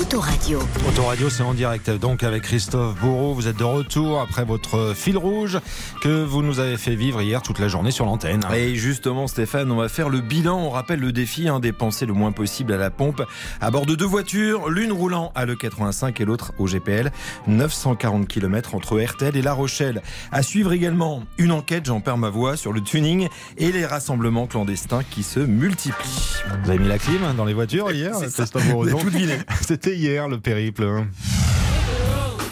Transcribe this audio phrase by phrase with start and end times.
[0.00, 0.60] Autoradio.
[0.88, 3.34] Autoradio, c'est en direct donc avec Christophe Bourreau.
[3.34, 5.58] Vous êtes de retour après votre fil rouge
[6.00, 8.40] que vous nous avez fait vivre hier toute la journée sur l'antenne.
[8.54, 10.58] Et justement, Stéphane, on va faire le bilan.
[10.58, 13.22] On rappelle le défi, hein, dépenser le moins possible à la pompe
[13.60, 17.12] à bord de deux voitures, l'une roulant à l'E85 et l'autre au GPL.
[17.46, 20.00] 940 km entre RTL et La Rochelle.
[20.32, 24.46] À suivre également une enquête, j'en perds ma voix, sur le tuning et les rassemblements
[24.46, 26.42] clandestins qui se multiplient.
[26.64, 29.10] Vous avez mis la clim dans les voitures hier, Christophe Bourreau Vous
[29.96, 30.84] hier le périple.
[30.84, 31.06] hein.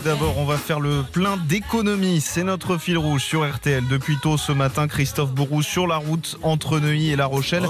[0.05, 2.20] D'abord, on va faire le plein d'économies.
[2.20, 3.83] C'est notre fil rouge sur RTL.
[3.91, 7.66] Depuis tôt ce matin, Christophe Bourou sur la route entre Neuilly et La Rochelle.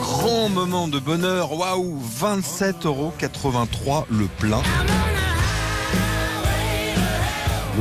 [0.00, 3.12] Grand moment de bonheur, waouh 27,83 euros
[4.10, 4.60] le plein.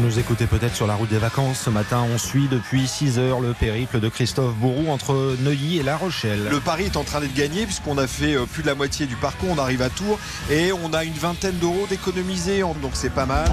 [0.01, 1.59] Vous nous écoutez peut-être sur la route des vacances.
[1.59, 5.83] Ce matin, on suit depuis 6 heures le périple de Christophe Bourreau entre Neuilly et
[5.83, 6.47] La Rochelle.
[6.49, 9.05] Le pari est en train d'être gagné puisqu'on a fait euh, plus de la moitié
[9.05, 10.17] du parcours, on arrive à Tours
[10.49, 13.47] et on a une vingtaine d'euros d'économisés, donc c'est pas mal.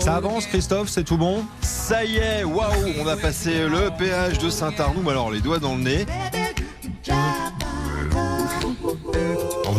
[0.00, 1.44] Ça avance, Christophe, c'est tout bon?
[1.60, 5.76] Ça y est, waouh, on a passé le péage de Saint-Arnoux, alors les doigts dans
[5.76, 6.06] le nez.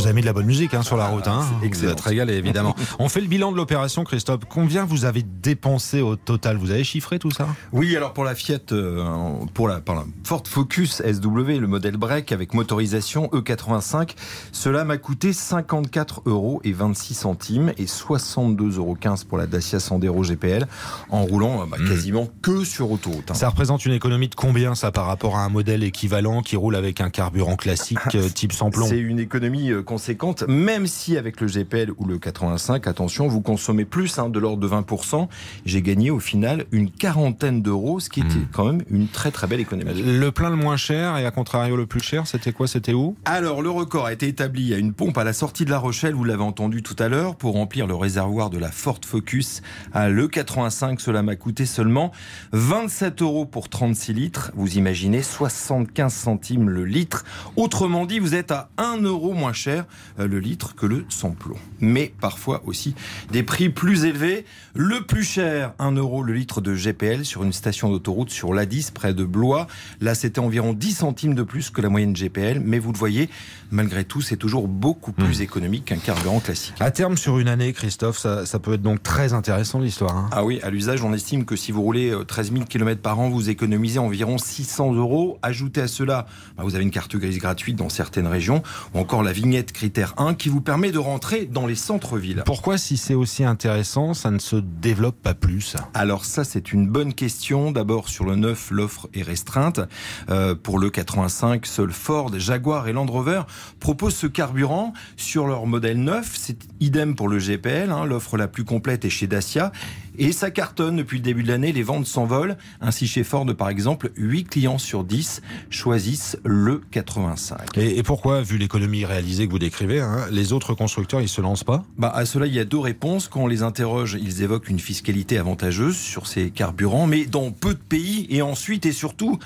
[0.04, 1.30] Vous a mis de la bonne musique hein, sur la route.
[1.30, 1.46] Hein.
[1.62, 2.76] Vous êtes régalé, évidemment.
[3.00, 4.42] on fait le bilan de l'opération, Christophe.
[4.50, 6.58] Combien vous avez dépensé au total?
[6.58, 7.48] Vous avez chiffré tout ça?
[7.72, 9.06] Oui, alors pour la Fiat, euh,
[9.54, 14.16] pour la, la Ford Focus SW, le modèle break avec motorisation E85,
[14.52, 18.98] cela m'a coûté 54 euros et 26 centimes et 62,15 euros
[19.30, 20.68] pour la Dacia Sandero GPL
[21.12, 23.32] en roulant euh, bah, quasiment que sur autoroute.
[23.32, 23.36] hein.
[23.36, 26.76] Ça représente une économie de combien, ça, par rapport à un modèle équivalent qui roule
[26.76, 28.86] avec un carburant classique euh, type sans plomb?
[28.86, 33.86] C'est une économie conséquente, même si avec le GPL ou le 85, attention, vous consommez
[33.86, 35.28] plus hein, de l'ordre de 20%.
[35.68, 39.46] J'ai gagné au final une quarantaine d'euros, ce qui était quand même une très très
[39.46, 40.02] belle économie.
[40.02, 42.68] Le plein le moins cher et à contrario le plus cher, c'était quoi?
[42.68, 43.16] C'était où?
[43.26, 46.16] Alors, le record a été établi à une pompe à la sortie de La Rochelle,
[46.16, 49.62] vous l'avez entendu tout à l'heure, pour remplir le réservoir de la Ford Focus
[49.94, 50.98] à l'E85.
[50.98, 52.12] Cela m'a coûté seulement
[52.54, 54.52] 27 euros pour 36 litres.
[54.56, 57.26] Vous imaginez 75 centimes le litre.
[57.58, 59.83] Autrement dit, vous êtes à 1 euro moins cher
[60.20, 61.58] euh, le litre que le sans-plomb.
[61.80, 62.96] Mais parfois aussi
[63.32, 64.46] des prix plus élevés.
[64.76, 68.92] Le plus cher, 1 euro le litre de GPL sur une station d'autoroute sur l'A10
[68.92, 69.68] près de Blois.
[70.02, 72.60] Là, c'était environ 10 centimes de plus que la moyenne GPL.
[72.60, 73.30] Mais vous le voyez,
[73.72, 76.76] malgré tout, c'est toujours beaucoup plus économique qu'un carburant classique.
[76.80, 80.16] À terme, sur une année, Christophe, ça, ça peut être donc très intéressant l'histoire.
[80.16, 80.30] hein.
[80.32, 83.20] Ah oui, à l'usage, on estime que si vous roulez euh, 13 000 km par
[83.20, 85.38] an, vous économisez environ 600 euros.
[85.42, 86.26] Ajoutez à cela,
[86.58, 90.14] bah, vous avez une carte grise gratuite dans certaines régions, ou encore la vignette critère
[90.18, 92.44] 1 qui vous permet de rentrer dans les centres-villes.
[92.46, 95.76] Pourquoi, si c'est aussi intéressant, ça ne se développe pas plus?
[95.94, 97.72] Alors ça, c'est une bonne question.
[97.72, 99.82] D'abord, sur le neuf, l'offre est restreinte.
[100.30, 103.42] Euh, pour le 85, seul Ford, Jaguar et Land Rover
[103.80, 106.34] proposent ce carburant sur leur modèle neuf.
[106.38, 107.92] C'est idem pour le GPL.
[107.92, 108.06] hein.
[108.06, 109.72] L'offre la plus complète est chez Dacia.
[110.18, 111.72] Et ça cartonne depuis le début de l'année.
[111.72, 112.58] Les ventes s'envolent.
[112.82, 117.78] Ainsi, chez Ford, par exemple, 8 clients sur 10 choisissent le 85.
[117.78, 121.42] et, et pourquoi, vu l'économie réalisée que vous décrivez, hein, les autres constructeurs, ils se
[121.42, 121.84] lancent pas?
[121.98, 123.28] Bah, à cela, il y a deux réponses.
[123.28, 127.74] Quand on les interroge, ils évoquent une fiscalité avantageuse sur ces carburants, mais dans peu
[127.74, 128.28] de pays.
[128.30, 129.40] Et ensuite, et surtout,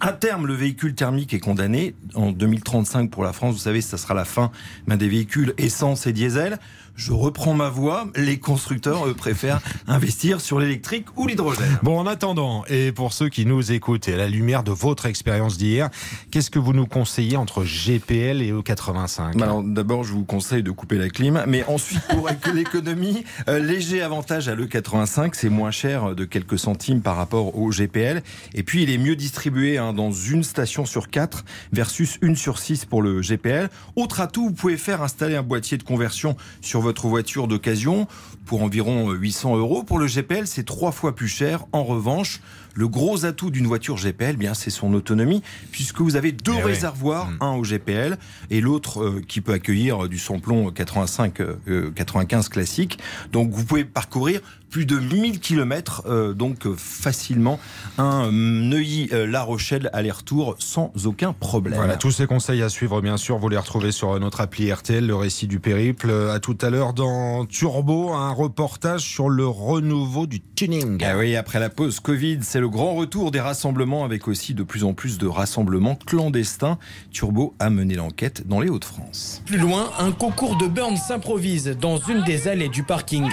[0.00, 1.94] à terme, le véhicule thermique est condamné.
[2.14, 4.50] En 2035, pour la France, vous savez, ça sera la fin
[4.86, 6.58] ben, des véhicules essence et diesel.
[6.96, 8.06] Je reprends ma voix.
[8.16, 11.78] Les constructeurs, eux, préfèrent investir sur l'électrique ou l'hydrogène.
[11.82, 15.06] Bon, en attendant, et pour ceux qui nous écoutent, et à la lumière de votre
[15.06, 15.90] expérience d'hier,
[16.30, 20.62] qu'est-ce que vous nous conseillez entre GPL et E85 Bah Alors d'abord, je vous conseille
[20.62, 25.70] de couper la clim, mais ensuite pour l'économie, euh, léger avantage à l'E85, c'est moins
[25.70, 28.22] cher de quelques centimes par rapport au GPL,
[28.54, 32.58] et puis il est mieux distribué hein, dans une station sur quatre versus une sur
[32.58, 33.70] six pour le GPL.
[33.96, 38.06] Autre atout, vous pouvez faire installer un boîtier de conversion sur votre voiture d'occasion
[38.46, 39.82] pour environ 800 euros.
[39.82, 41.66] Pour le GPL, c'est trois fois plus cher.
[41.72, 42.40] En revanche,
[42.74, 45.42] le gros atout d'une voiture GPL, eh bien, c'est son autonomie,
[45.72, 46.72] puisque vous avez deux Eh oui.
[46.72, 48.16] réservoirs, un au GPL
[48.50, 52.98] et l'autre euh, qui peut accueillir du samplon 85, euh, 95 classique.
[53.32, 54.40] Donc, vous pouvez parcourir
[54.70, 57.58] plus de 1000 km, donc euh, facilement
[57.98, 61.74] un euh, Neuilly-La Rochelle aller-retour sans aucun problème.
[61.76, 65.04] Voilà, tous ces conseils à suivre, bien sûr, vous les retrouvez sur notre appli RTL,
[65.04, 66.12] le récit du périple.
[66.32, 71.02] À tout à l'heure dans Turbo, un reportage sur le renouveau du tuning.
[71.04, 74.62] Ah oui, après la pause Covid, c'est le grand retour des rassemblements avec aussi de
[74.62, 76.78] plus en plus de rassemblements clandestins.
[77.10, 79.42] Turbo a mené l'enquête dans les Hauts-de-France.
[79.46, 83.28] Plus loin, un concours de burn s'improvise dans une des allées du parking.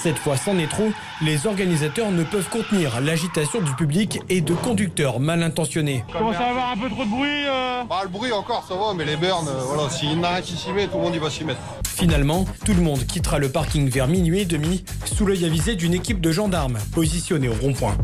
[0.00, 0.90] Cette fois, c'en est trop.
[1.22, 6.04] Les organisateurs ne peuvent contenir l'agitation du public et de conducteurs mal intentionnés.
[6.12, 7.46] Commence à avoir un peu trop de bruit.
[7.48, 7.82] euh.
[7.88, 10.86] Bah, le bruit encore, ça va, mais les burns, euh, voilà, s'il n'arrête s'y met,
[10.86, 11.58] tout le monde y va s'y mettre.
[12.02, 15.94] Finalement, tout le monde quittera le parking vers minuit et demi, sous l'œil avisé d'une
[15.94, 17.96] équipe de gendarmes positionnée au rond-point.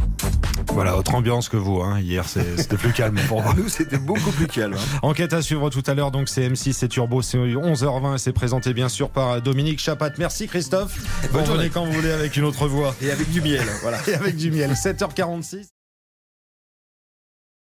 [0.73, 1.81] Voilà, autre ambiance que vous.
[1.81, 2.01] hein.
[2.01, 3.53] Hier, c'était plus calme pour vous.
[3.63, 4.75] Nous, c'était beaucoup plus calme.
[4.75, 4.99] hein.
[5.03, 8.33] Enquête à suivre tout à l'heure, donc c'est M6, c'est Turbo, c'est 11h20 et c'est
[8.33, 10.11] présenté bien sûr par Dominique Chapat.
[10.19, 10.97] Merci Christophe.
[11.23, 11.53] Vous Bonne journée.
[11.53, 13.99] revenez quand vous voulez avec une autre voix Et avec du miel, voilà.
[14.09, 14.73] et avec du miel.
[14.73, 15.67] 7h46.